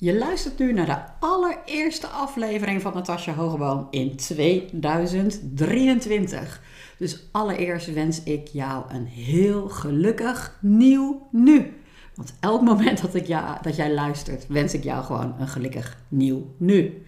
[0.00, 6.62] Je luistert nu naar de allereerste aflevering van Natasja Hogeboom in 2023.
[6.98, 11.80] Dus allereerst wens ik jou een heel gelukkig nieuw nu.
[12.14, 15.98] Want elk moment dat, ik ja, dat jij luistert, wens ik jou gewoon een gelukkig
[16.08, 17.02] nieuw nu.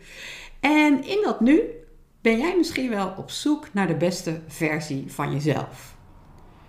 [0.61, 1.61] En in dat nu
[2.21, 5.97] ben jij misschien wel op zoek naar de beste versie van jezelf.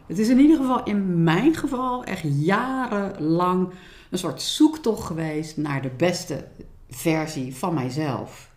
[0.08, 3.70] Het is in ieder geval in mijn geval echt jarenlang
[4.12, 6.48] een soort zoektocht geweest naar de beste
[6.90, 8.50] versie van mijzelf.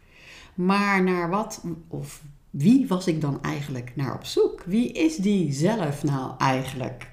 [0.55, 4.63] Maar naar wat of wie was ik dan eigenlijk naar op zoek?
[4.67, 7.11] Wie is die zelf nou eigenlijk?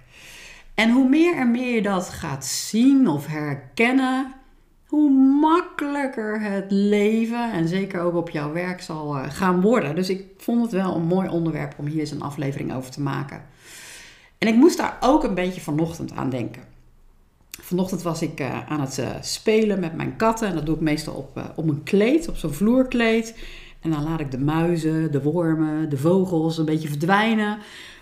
[0.73, 4.33] En hoe meer en meer je dat gaat zien of herkennen,
[4.87, 9.95] hoe makkelijker het leven en zeker ook op jouw werk zal eh, gaan worden.
[9.95, 13.01] Dus ik vond het wel een mooi onderwerp om hier eens een aflevering over te
[13.01, 13.45] maken.
[14.37, 16.70] En ik moest daar ook een beetje vanochtend aan denken.
[17.71, 20.47] Vanochtend was ik uh, aan het uh, spelen met mijn katten.
[20.47, 23.37] En dat doe ik meestal op, uh, op een kleed, op zo'n vloerkleed.
[23.81, 27.57] En dan laat ik de muizen, de wormen, de vogels een beetje verdwijnen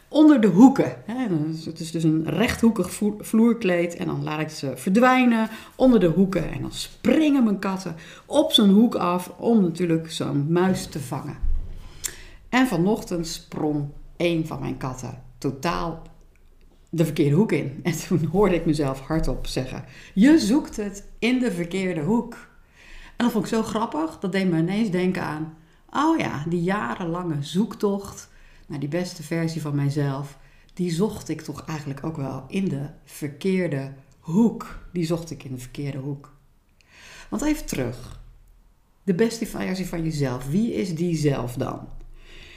[0.08, 0.95] onder de hoeken.
[1.66, 6.52] Het is dus een rechthoekig vloerkleed en dan laat ik ze verdwijnen onder de hoeken.
[6.52, 7.95] En dan springen mijn katten
[8.26, 11.38] op zo'n hoek af om natuurlijk zo'n muis te vangen.
[12.50, 16.02] En vanochtend sprong een van mijn katten totaal
[16.90, 17.80] de verkeerde hoek in.
[17.84, 22.34] En toen hoorde ik mezelf hardop zeggen: Je zoekt het in de verkeerde hoek.
[23.16, 25.58] En dat vond ik zo grappig, dat deed me ineens denken aan:
[25.90, 28.30] Oh ja, die jarenlange zoektocht
[28.67, 30.38] naar die beste versie van mijzelf,
[30.73, 34.80] die zocht ik toch eigenlijk ook wel in de verkeerde hoek.
[34.94, 36.34] Die zocht ik in de verkeerde hoek.
[37.30, 38.20] Want even terug.
[39.04, 41.88] De beste versie van jezelf, wie is die zelf dan?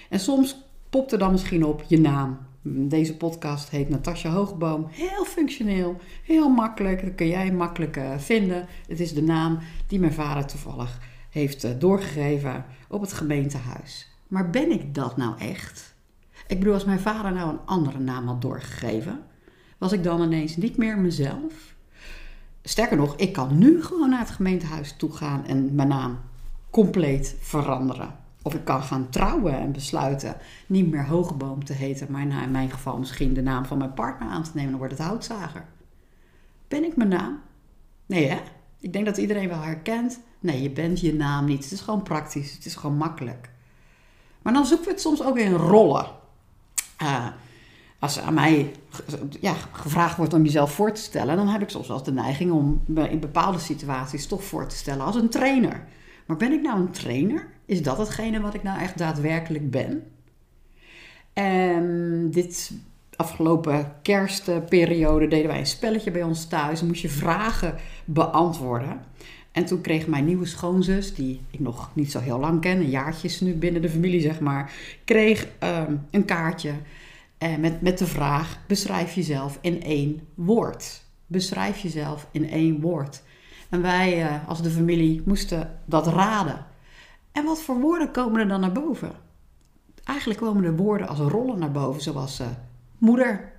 [0.08, 0.56] En soms
[0.90, 4.86] popt er dan misschien op je naam, deze podcast heet Natasja Hoogboom.
[4.90, 7.04] Heel functioneel, heel makkelijk.
[7.04, 8.66] Dat kun jij makkelijk uh, vinden.
[8.88, 14.10] Het is de naam die mijn vader toevallig heeft uh, doorgegeven op het gemeentehuis.
[14.28, 15.94] Maar ben ik dat nou echt?
[16.46, 19.22] Ik bedoel, als mijn vader nou een andere naam had doorgegeven,
[19.78, 21.74] was ik dan ineens niet meer mezelf?
[22.62, 26.20] Sterker nog, ik kan nu gewoon naar het gemeentehuis toe gaan en mijn naam
[26.70, 28.21] compleet veranderen.
[28.42, 30.36] Of ik kan gaan trouwen en besluiten
[30.66, 33.94] niet meer Hogeboom te heten, maar nou in mijn geval misschien de naam van mijn
[33.94, 35.64] partner aan te nemen, dan wordt het houtzager.
[36.68, 37.40] Ben ik mijn naam?
[38.06, 38.40] Nee hè?
[38.80, 40.20] Ik denk dat iedereen wel herkent.
[40.40, 41.62] Nee, je bent je naam niet.
[41.62, 42.52] Het is gewoon praktisch.
[42.52, 43.50] Het is gewoon makkelijk.
[44.42, 46.06] Maar dan zoeken we het soms ook in rollen.
[47.02, 47.26] Uh,
[47.98, 48.72] als aan mij
[49.40, 52.52] ja, gevraagd wordt om jezelf voor te stellen, dan heb ik soms wel de neiging
[52.52, 55.86] om me in bepaalde situaties toch voor te stellen als een trainer.
[56.26, 57.48] Maar ben ik nou een trainer?
[57.72, 60.02] Is dat hetgene wat ik nou echt daadwerkelijk ben?
[61.32, 62.72] En dit
[63.16, 66.82] afgelopen kerstperiode deden wij een spelletje bij ons thuis.
[66.82, 67.74] Moest je vragen
[68.04, 69.00] beantwoorden.
[69.52, 72.90] En toen kreeg mijn nieuwe schoonzus, die ik nog niet zo heel lang ken, een
[72.90, 74.72] jaartje is nu binnen de familie zeg maar,
[75.04, 76.72] kreeg um, een kaartje
[77.58, 81.02] met, met de vraag: beschrijf jezelf in één woord.
[81.26, 83.22] Beschrijf jezelf in één woord.
[83.68, 86.70] En wij uh, als de familie moesten dat raden.
[87.32, 89.12] En wat voor woorden komen er dan naar boven?
[90.04, 92.46] Eigenlijk komen er woorden als rollen naar boven, zoals uh,
[92.98, 93.52] moeder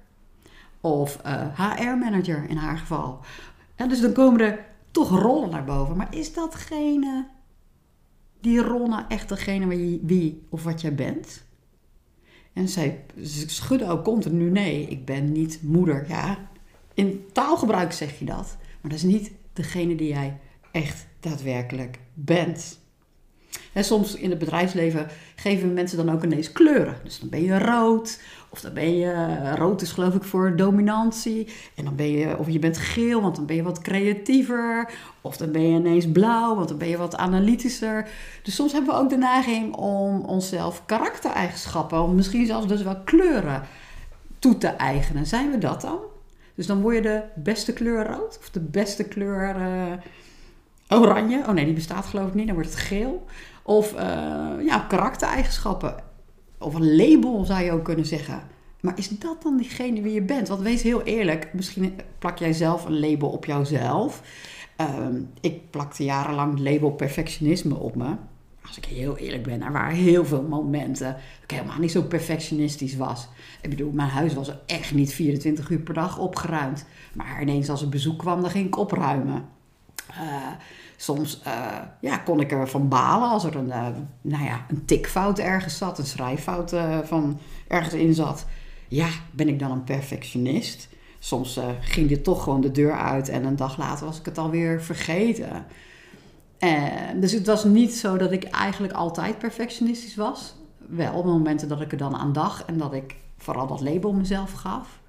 [0.82, 1.20] of
[1.56, 3.20] HR-manager in haar geval.
[3.76, 5.98] En dus dan komen er toch rollen naar boven.
[5.98, 7.28] Maar is datgene,
[8.40, 11.44] die rol nou echt degene wie, wie of wat jij bent?
[12.54, 13.06] En zij
[13.46, 16.06] schudde ook continu nee, ik ben niet moeder.
[16.08, 16.38] Ja,
[16.94, 20.40] in taalgebruik zeg je dat, maar dat is niet degene die jij
[20.72, 22.80] echt daadwerkelijk bent.
[23.74, 26.96] En soms in het bedrijfsleven geven mensen dan ook ineens kleuren.
[27.04, 31.48] Dus dan ben je rood, of dan ben je, rood is geloof ik voor dominantie.
[31.76, 34.90] En dan ben je, of je bent geel, want dan ben je wat creatiever.
[35.22, 38.08] Of dan ben je ineens blauw, want dan ben je wat analytischer.
[38.44, 43.02] Dus soms hebben we ook de neiging om onszelf karaktereigenschappen, of misschien zelfs dus wel
[43.06, 43.64] kleuren
[44.40, 45.26] toe te eigenen.
[45.26, 46.00] Zijn we dat dan?
[46.56, 49.94] Dus dan word je de beste kleur rood of de beste kleur uh,
[50.90, 51.44] oranje.
[51.48, 52.46] Oh nee, die bestaat geloof ik niet.
[52.46, 53.26] Dan wordt het geel.
[53.64, 54.00] Of uh,
[54.66, 55.96] ja, karaktereigenschappen.
[56.58, 58.44] Of een label zou je ook kunnen zeggen.
[58.84, 60.48] Maar is dat dan diegene wie je bent?
[60.48, 64.22] Want wees heel eerlijk, misschien plak jij zelf een label op jouzelf.
[64.78, 68.16] Um, ik plakte jarenlang het label perfectionisme op me.
[68.68, 72.02] Als ik heel eerlijk ben, er waren heel veel momenten dat ik helemaal niet zo
[72.02, 73.28] perfectionistisch was.
[73.62, 76.86] Ik bedoel, mijn huis was echt niet 24 uur per dag opgeruimd.
[77.14, 79.46] Maar ineens als er bezoek kwam, dan ging ik opruimen.
[80.22, 80.48] Uh,
[80.98, 83.88] soms uh, ja, kon ik ervan balen als er een, uh,
[84.22, 88.46] nou ja, een tikfout ergens zat, een schrijffout van ergens in zat.
[88.88, 90.90] Ja, ben ik dan een perfectionist?
[91.20, 94.38] Soms ging dit toch gewoon de deur uit en een dag later was ik het
[94.38, 95.66] alweer vergeten.
[96.58, 100.56] En, dus het was niet zo dat ik eigenlijk altijd perfectionistisch was.
[100.78, 104.14] Wel op momenten dat ik er dan aan dacht en dat ik vooral dat label
[104.14, 105.02] mezelf gaf.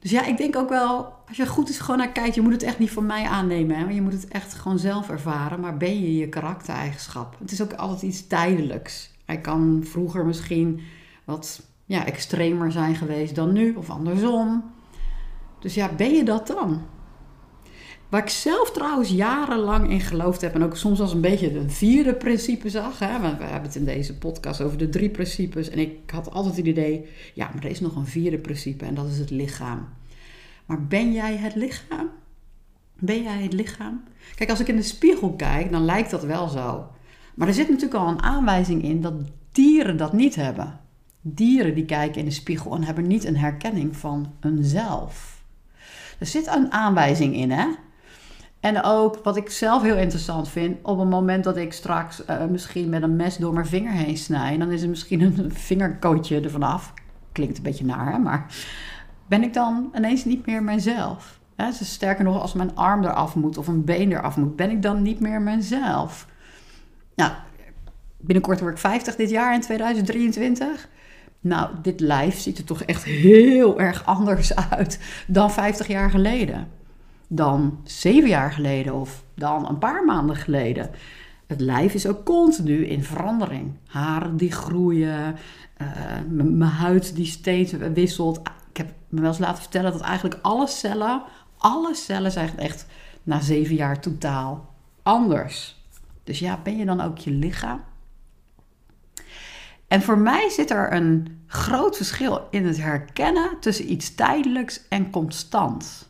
[0.00, 2.52] Dus ja, ik denk ook wel, als je goed is gewoon naar kijkt, je moet
[2.52, 3.76] het echt niet van mij aannemen.
[3.76, 3.90] Hè?
[3.90, 5.60] Je moet het echt gewoon zelf ervaren.
[5.60, 7.36] Maar ben je je karaktereigenschap?
[7.38, 9.10] Het is ook altijd iets tijdelijks.
[9.24, 10.80] Hij kan vroeger misschien
[11.24, 14.64] wat ja, extremer zijn geweest dan nu, of andersom.
[15.58, 16.82] Dus ja, ben je dat dan?
[18.10, 21.70] Waar ik zelf trouwens jarenlang in geloofd heb en ook soms als een beetje een
[21.70, 22.98] vierde principe zag.
[22.98, 23.20] Hè?
[23.20, 25.68] Want we hebben het in deze podcast over de drie principes.
[25.68, 28.94] En ik had altijd het idee, ja, maar er is nog een vierde principe en
[28.94, 29.88] dat is het lichaam.
[30.66, 32.08] Maar ben jij het lichaam?
[32.98, 34.02] Ben jij het lichaam?
[34.34, 36.90] Kijk, als ik in de spiegel kijk, dan lijkt dat wel zo.
[37.34, 39.14] Maar er zit natuurlijk al een aanwijzing in dat
[39.52, 40.80] dieren dat niet hebben.
[41.20, 45.42] Dieren die kijken in de spiegel en hebben niet een herkenning van hunzelf.
[46.18, 47.66] Er zit een aanwijzing in, hè?
[48.60, 52.44] En ook wat ik zelf heel interessant vind, op het moment dat ik straks uh,
[52.44, 56.40] misschien met een mes door mijn vinger heen snij, dan is er misschien een vingerkootje
[56.40, 56.94] er vanaf.
[57.32, 58.18] Klinkt een beetje naar, hè?
[58.18, 58.46] maar
[59.26, 61.40] ben ik dan ineens niet meer mijzelf?
[61.56, 61.66] Hè?
[61.66, 64.82] Dus sterker nog, als mijn arm eraf moet of een been eraf moet, ben ik
[64.82, 66.26] dan niet meer mijzelf?
[67.14, 67.32] Nou,
[68.16, 70.88] binnenkort word ik 50 dit jaar in 2023.
[71.40, 76.78] Nou, dit lijf ziet er toch echt heel erg anders uit dan 50 jaar geleden
[77.32, 80.90] dan zeven jaar geleden of dan een paar maanden geleden.
[81.46, 83.72] Het lijf is ook continu in verandering.
[83.86, 85.36] Haren die groeien,
[85.82, 85.88] uh,
[86.28, 88.40] mijn huid die steeds wisselt.
[88.70, 91.22] Ik heb me wel eens laten vertellen dat eigenlijk alle cellen,
[91.58, 92.86] alle cellen zijn echt
[93.22, 95.84] na zeven jaar totaal anders.
[96.24, 97.80] Dus ja, ben je dan ook je lichaam?
[99.88, 105.10] En voor mij zit er een groot verschil in het herkennen tussen iets tijdelijks en
[105.10, 106.09] constant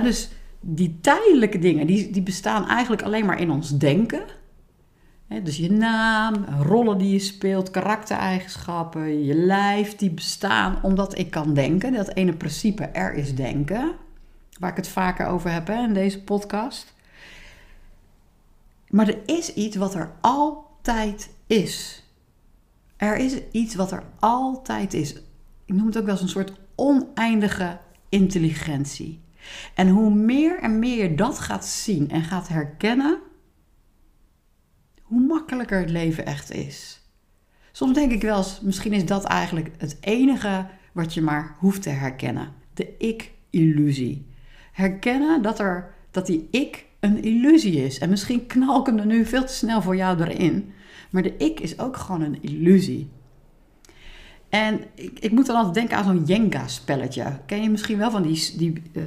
[0.00, 0.30] dus
[0.60, 4.22] die tijdelijke dingen, die, die bestaan eigenlijk alleen maar in ons denken.
[5.42, 11.54] dus je naam, rollen die je speelt, karaktereigenschappen, je lijf, die bestaan omdat ik kan
[11.54, 11.92] denken.
[11.92, 13.92] Dat ene principe, er is denken,
[14.58, 16.94] waar ik het vaker over heb in deze podcast.
[18.88, 22.02] Maar er is iets wat er altijd is.
[22.96, 25.14] Er is iets wat er altijd is.
[25.64, 29.23] Ik noem het ook wel eens een soort oneindige intelligentie.
[29.74, 33.18] En hoe meer en meer je dat gaat zien en gaat herkennen,
[35.02, 37.02] hoe makkelijker het leven echt is.
[37.72, 41.82] Soms denk ik wel eens, misschien is dat eigenlijk het enige wat je maar hoeft
[41.82, 42.52] te herkennen.
[42.74, 44.26] De ik-illusie.
[44.72, 47.98] Herkennen dat, er, dat die ik een illusie is.
[47.98, 50.72] En misschien knal ik er nu veel te snel voor jou erin.
[51.10, 53.10] Maar de ik is ook gewoon een illusie.
[54.54, 57.24] En ik, ik, moet dan altijd denken aan zo'n Jenga-spelletje.
[57.46, 59.04] Ken je misschien wel van die, die uh,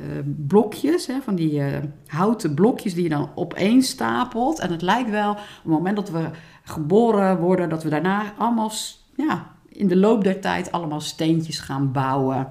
[0.48, 1.22] blokjes, hè?
[1.22, 1.78] van die uh,
[2.08, 4.60] houten blokjes die je dan opeen stapelt.
[4.60, 6.30] En het lijkt wel, op het moment dat we
[6.64, 8.72] geboren worden, dat we daarna allemaal,
[9.16, 12.48] ja, in de loop der tijd allemaal steentjes gaan bouwen.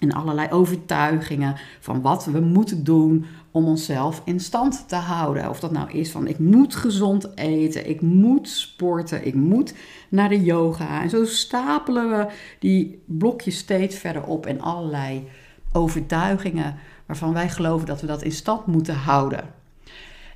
[0.00, 5.48] En allerlei overtuigingen van wat we moeten doen om onszelf in stand te houden.
[5.48, 9.74] Of dat nou is van ik moet gezond eten, ik moet sporten, ik moet
[10.08, 11.02] naar de yoga.
[11.02, 12.26] En zo stapelen we
[12.58, 15.28] die blokjes steeds verder op in allerlei
[15.72, 16.76] overtuigingen
[17.06, 19.44] waarvan wij geloven dat we dat in stand moeten houden.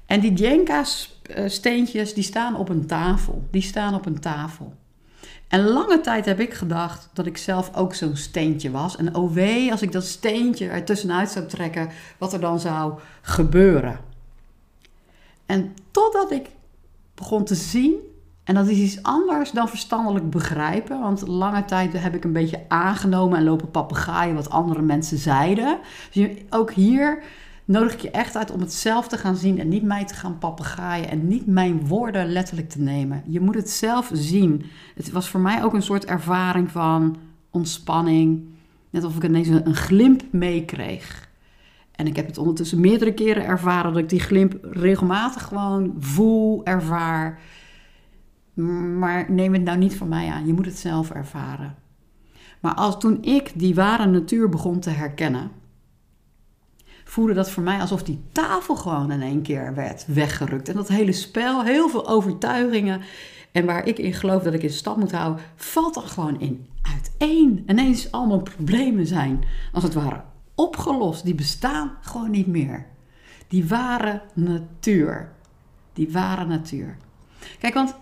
[0.07, 3.49] En die Jenga-steentjes die staan op een tafel.
[3.51, 4.75] Die staan op een tafel.
[5.55, 8.97] En lange tijd heb ik gedacht dat ik zelf ook zo'n steentje was.
[8.97, 12.99] En oh wee, als ik dat steentje er tussenuit zou trekken, wat er dan zou
[13.23, 13.99] gebeuren.
[15.47, 16.51] En totdat ik
[17.15, 17.95] begon te zien,
[18.45, 22.65] en dat is iets anders dan verstandelijk begrijpen, want lange tijd heb ik een beetje
[22.69, 25.79] aangenomen en lopen papegaaien wat andere mensen zeiden.
[26.13, 27.23] Dus ook hier
[27.65, 30.15] nodig ik je echt uit om het zelf te gaan zien en niet mij te
[30.15, 33.23] gaan papegaaien en niet mijn woorden letterlijk te nemen.
[33.27, 34.65] Je moet het zelf zien.
[34.95, 37.17] Het was voor mij ook een soort ervaring van
[37.51, 38.49] ontspanning.
[38.91, 41.29] Net of ik ineens een glimp meekreeg.
[41.93, 46.65] En ik heb het ondertussen meerdere keren ervaren dat ik die glimp regelmatig gewoon voel,
[46.65, 47.41] ervaar.
[48.99, 50.47] Maar neem het nou niet van mij aan.
[50.47, 51.75] Je moet het zelf ervaren.
[52.61, 55.51] Maar als toen ik die ware natuur begon te herkennen,
[57.15, 60.69] voelde dat voor mij alsof die tafel gewoon in één keer werd weggerukt.
[60.69, 63.01] En dat hele spel, heel veel overtuigingen
[63.53, 66.67] en waar ik in geloof dat ik in stand moet houden, valt dan gewoon in
[66.83, 67.65] uiteen.
[67.67, 70.23] Ineens allemaal problemen zijn, als het ware,
[70.55, 71.25] opgelost.
[71.25, 72.87] Die bestaan gewoon niet meer.
[73.49, 75.33] Die ware natuur.
[75.93, 76.97] Die ware natuur.
[77.59, 77.95] Kijk, want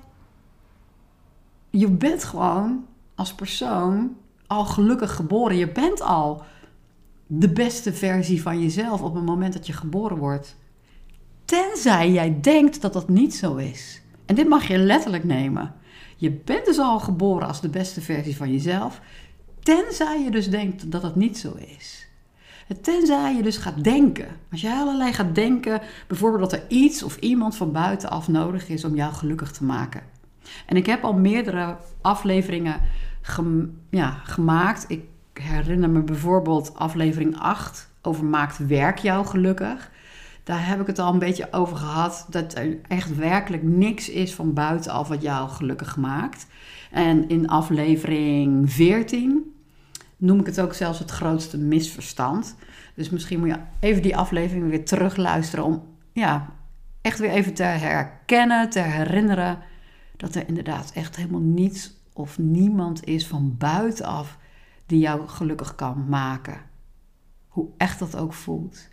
[1.71, 4.16] je bent gewoon als persoon
[4.47, 5.57] al gelukkig geboren.
[5.57, 6.42] Je bent al
[7.34, 10.56] de beste versie van jezelf op het moment dat je geboren wordt.
[11.44, 14.02] Tenzij jij denkt dat dat niet zo is.
[14.26, 15.74] En dit mag je letterlijk nemen.
[16.16, 19.00] Je bent dus al geboren als de beste versie van jezelf.
[19.62, 22.08] Tenzij je dus denkt dat dat niet zo is.
[22.80, 24.28] Tenzij je dus gaat denken.
[24.50, 28.84] Als je allerlei gaat denken, bijvoorbeeld dat er iets of iemand van buitenaf nodig is
[28.84, 30.02] om jou gelukkig te maken.
[30.66, 32.80] En ik heb al meerdere afleveringen
[33.90, 34.84] ja, gemaakt.
[34.88, 35.00] Ik
[35.38, 39.90] herinner me bijvoorbeeld aflevering 8 over maakt werk jou gelukkig.
[40.44, 42.26] Daar heb ik het al een beetje over gehad.
[42.30, 46.46] Dat er echt werkelijk niks is van buitenaf wat jou gelukkig maakt.
[46.90, 49.54] En in aflevering 14
[50.16, 52.56] noem ik het ook zelfs het grootste misverstand.
[52.94, 56.52] Dus misschien moet je even die aflevering weer terugluisteren om ja,
[57.00, 59.58] echt weer even te herkennen, te herinneren
[60.16, 64.38] dat er inderdaad echt helemaal niets of niemand is van buitenaf
[64.92, 66.61] die jou gelukkig kan maken.
[67.49, 68.88] Hoe echt dat ook voelt.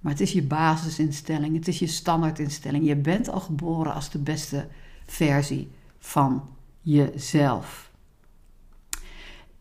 [0.00, 2.86] Maar het is je basisinstelling, het is je standaardinstelling.
[2.86, 4.66] Je bent al geboren als de beste
[5.06, 6.48] versie van
[6.80, 7.90] jezelf.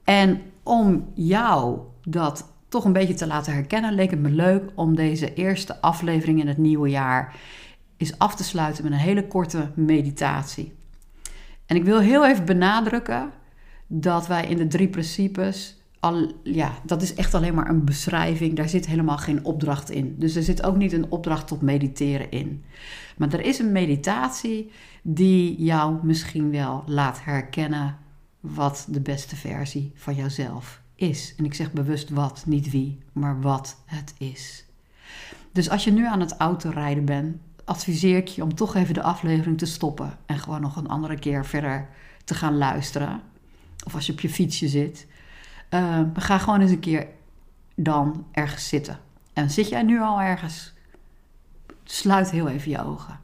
[0.04, 4.96] En om jou dat toch een beetje te laten herkennen, leek het me leuk om
[4.96, 7.36] deze eerste aflevering in het nieuwe jaar
[7.98, 10.76] eens af te sluiten met een hele korte meditatie.
[11.66, 13.32] En ik wil heel even benadrukken
[13.88, 18.56] dat wij in de drie principes al, ja, dat is echt alleen maar een beschrijving.
[18.56, 20.16] Daar zit helemaal geen opdracht in.
[20.18, 22.64] Dus er zit ook niet een opdracht tot mediteren in.
[23.18, 27.98] Maar er is een meditatie die jou misschien wel laat herkennen
[28.40, 31.34] wat de beste versie van jouzelf is.
[31.38, 34.66] En ik zeg bewust wat, niet wie, maar wat het is.
[35.52, 39.02] Dus als je nu aan het autorijden bent, adviseer ik je om toch even de
[39.02, 41.90] aflevering te stoppen en gewoon nog een andere keer verder
[42.24, 43.22] te gaan luisteren.
[43.88, 45.08] Of als je op je fietsje zit.
[45.70, 47.08] Uh, ga gewoon eens een keer
[47.76, 49.00] dan ergens zitten.
[49.34, 50.74] En zit jij nu al ergens?
[51.84, 53.20] Sluit heel even je ogen.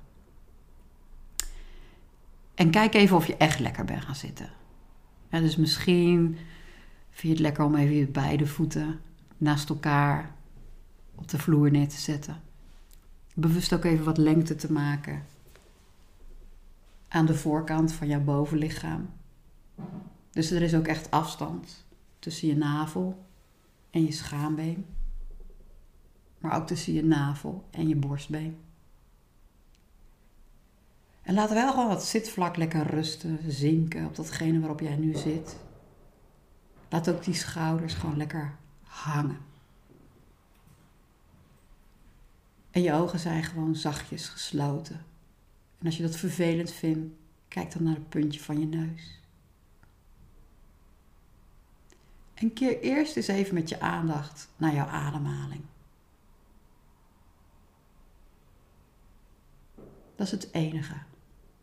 [2.55, 4.50] En kijk even of je echt lekker bent gaan zitten.
[5.29, 6.38] Dus misschien
[7.10, 9.00] vind je het lekker om even je beide voeten
[9.38, 10.32] naast elkaar
[11.15, 12.41] op de vloer neer te zetten.
[13.36, 15.25] Bewust ook even wat lengte te maken
[17.08, 19.10] aan de voorkant van jouw bovenlichaam.
[20.33, 21.85] Dus er is ook echt afstand
[22.19, 23.25] tussen je navel
[23.89, 24.85] en je schaambeen.
[26.37, 28.57] Maar ook tussen je navel en je borstbeen.
[31.21, 35.57] En laat wel gewoon dat zitvlak lekker rusten, zinken op datgene waarop jij nu zit.
[36.89, 39.37] Laat ook die schouders gewoon lekker hangen.
[42.71, 45.05] En je ogen zijn gewoon zachtjes gesloten.
[45.79, 47.13] En als je dat vervelend vindt,
[47.47, 49.23] kijk dan naar het puntje van je neus.
[52.43, 55.62] En keer eerst eens even met je aandacht naar jouw ademhaling.
[60.15, 60.95] Dat is het enige.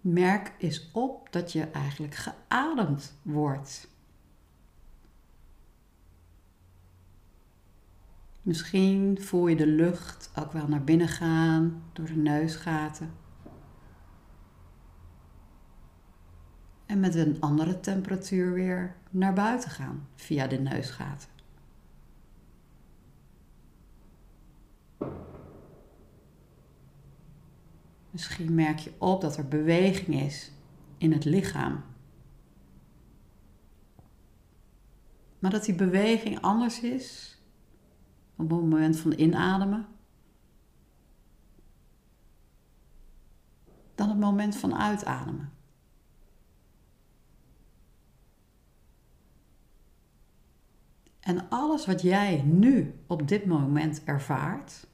[0.01, 3.89] Merk eens op dat je eigenlijk geademd wordt.
[8.43, 13.13] Misschien voel je de lucht ook wel naar binnen gaan door de neusgaten.
[16.87, 21.29] En met een andere temperatuur weer naar buiten gaan via de neusgaten.
[28.11, 30.53] Misschien merk je op dat er beweging is
[30.99, 31.83] in het lichaam.
[35.39, 37.39] Maar dat die beweging anders is
[38.37, 39.87] op het moment van inademen
[43.95, 45.53] dan het moment van uitademen.
[51.21, 54.87] En alles wat jij nu op dit moment ervaart,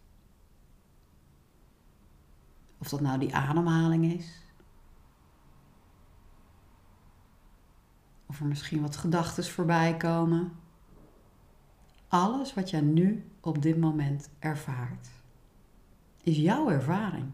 [2.79, 4.45] of dat nou die ademhaling is,
[8.27, 10.53] of er misschien wat gedachten voorbij komen,
[12.09, 15.09] alles wat jij nu op dit moment ervaart,
[16.23, 17.31] is jouw ervaring.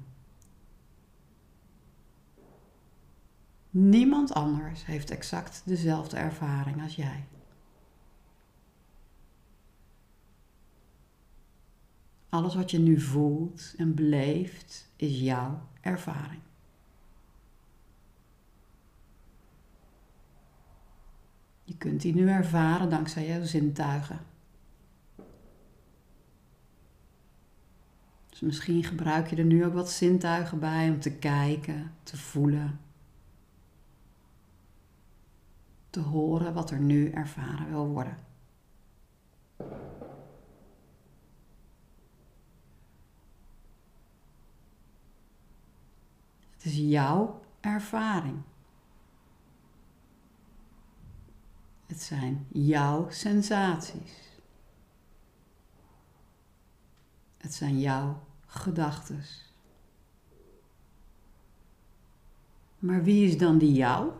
[3.70, 7.26] Niemand anders heeft exact dezelfde ervaring als jij.
[12.32, 16.40] Alles wat je nu voelt en beleeft is jouw ervaring.
[21.64, 24.20] Je kunt die nu ervaren dankzij jouw zintuigen.
[28.28, 32.80] Dus misschien gebruik je er nu ook wat zintuigen bij om te kijken, te voelen,
[35.90, 38.16] te horen wat er nu ervaren wil worden.
[46.62, 48.42] Het is jouw ervaring.
[51.86, 54.40] Het zijn jouw sensaties.
[57.36, 59.22] Het zijn jouw gedachten.
[62.78, 64.12] Maar wie is dan die jou?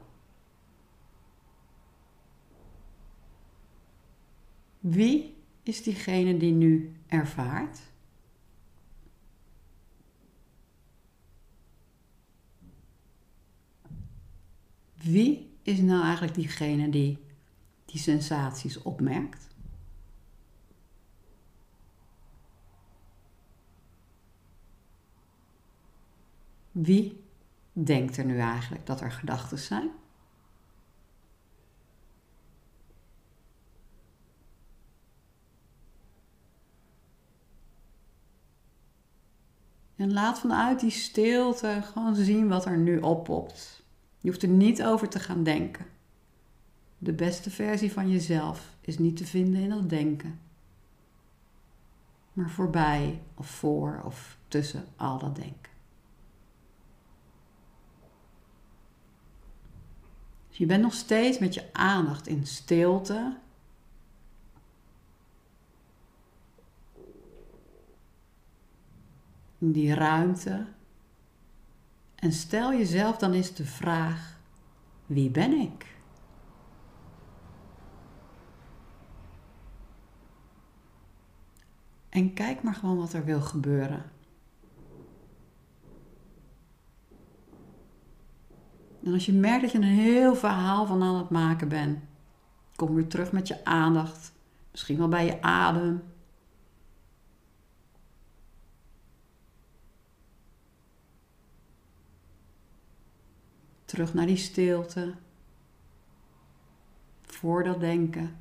[4.81, 7.92] Wie is diegene die nu ervaart?
[15.03, 17.19] Wie is nou eigenlijk diegene die
[17.85, 19.49] die sensaties opmerkt?
[26.73, 27.25] Wie
[27.73, 29.91] denkt er nu eigenlijk dat er gedachten zijn?
[39.97, 43.82] En laat vanuit die stilte gewoon zien wat er nu oppopt.
[44.23, 45.87] Je hoeft er niet over te gaan denken.
[46.99, 50.41] De beste versie van jezelf is niet te vinden in dat denken.
[52.33, 55.73] Maar voorbij of voor of tussen al dat denken.
[60.49, 63.37] Dus je bent nog steeds met je aandacht in stilte.
[69.59, 70.67] In die ruimte.
[72.23, 74.39] En stel jezelf dan eens de vraag:
[75.07, 75.97] wie ben ik?
[82.09, 84.03] En kijk maar gewoon wat er wil gebeuren.
[89.05, 91.99] En als je merkt dat je een heel verhaal van aan het maken bent,
[92.77, 94.33] kom weer terug met je aandacht.
[94.71, 96.03] Misschien wel bij je adem.
[103.93, 105.15] Terug naar die stilte.
[107.23, 108.37] Voor dat denken.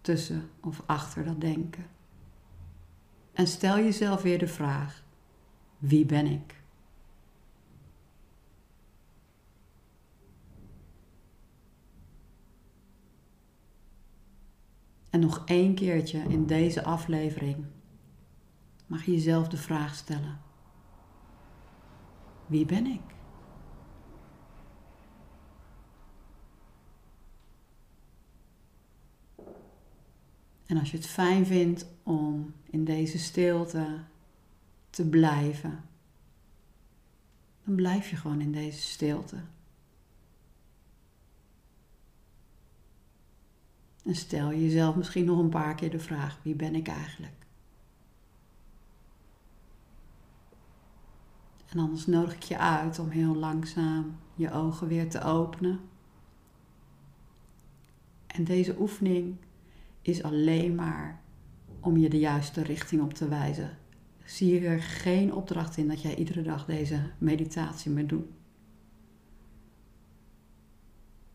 [0.00, 1.86] Tussen of achter dat denken.
[3.32, 5.04] En stel jezelf weer de vraag:
[5.78, 6.62] wie ben ik?
[15.10, 17.64] En nog één keertje in deze aflevering
[18.86, 20.40] mag je jezelf de vraag stellen:
[22.46, 23.14] Wie ben ik?
[30.74, 33.98] En als je het fijn vindt om in deze stilte
[34.90, 35.84] te blijven,
[37.64, 39.36] dan blijf je gewoon in deze stilte.
[44.04, 47.46] En stel jezelf misschien nog een paar keer de vraag: wie ben ik eigenlijk?
[51.68, 55.80] En anders nodig ik je uit om heel langzaam je ogen weer te openen.
[58.26, 59.36] En deze oefening
[60.06, 61.20] is alleen maar
[61.80, 63.78] om je de juiste richting op te wijzen.
[64.24, 68.26] Zie je er geen opdracht in dat jij iedere dag deze meditatie moet doen.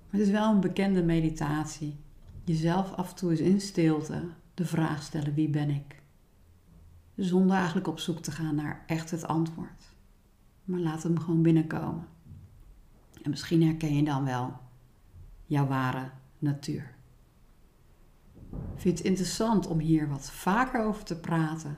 [0.10, 1.96] Het is wel een bekende meditatie
[2.44, 6.02] jezelf af en toe eens in stilte de vraag stellen: wie ben ik?
[7.16, 9.96] Zonder eigenlijk op zoek te gaan naar echt het antwoord.
[10.64, 12.08] Maar laat hem gewoon binnenkomen.
[13.24, 14.58] En misschien herken je dan wel
[15.46, 16.98] jouw ware natuur.
[18.50, 21.78] Vind je het interessant om hier wat vaker over te praten?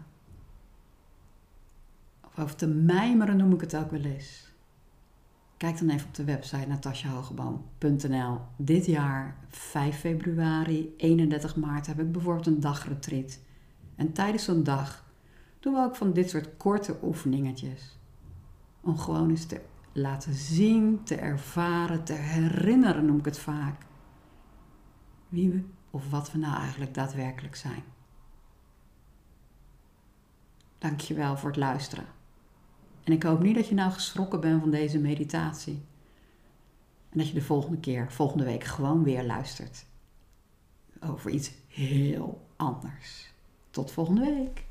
[2.25, 4.51] Of over te mijmeren noem ik het ook wel eens.
[5.57, 8.39] Kijk dan even op de website natasjahogeboom.nl.
[8.55, 13.39] Dit jaar, 5 februari, 31 maart, heb ik bijvoorbeeld een dagretreat.
[13.95, 15.05] En tijdens zo'n dag
[15.59, 17.97] doen we ook van dit soort korte oefeningetjes.
[18.81, 23.85] Om gewoon eens te laten zien, te ervaren, te herinneren, noem ik het vaak.
[25.29, 27.83] Wie we of wat we nou eigenlijk daadwerkelijk zijn.
[30.77, 32.05] Dankjewel voor het luisteren.
[33.03, 35.85] En ik hoop niet dat je nou geschrokken bent van deze meditatie.
[37.09, 39.85] En dat je de volgende keer, volgende week, gewoon weer luistert.
[40.99, 43.33] Over iets heel anders.
[43.69, 44.65] Tot volgende week.